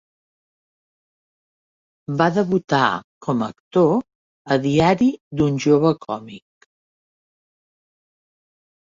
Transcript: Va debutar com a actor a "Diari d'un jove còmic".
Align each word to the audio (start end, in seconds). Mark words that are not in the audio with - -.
Va 2.21 2.27
debutar 2.39 2.81
com 3.27 3.45
a 3.45 3.51
actor 3.55 3.95
a 4.57 4.61
"Diari 4.67 5.13
d'un 5.43 5.63
jove 5.69 5.97
còmic". 6.11 6.71